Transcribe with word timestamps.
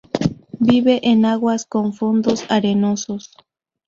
Vive 0.59 0.99
en 1.03 1.25
aguas 1.25 1.67
con 1.67 1.93
fondos 1.93 2.47
arenosos. 2.49 3.33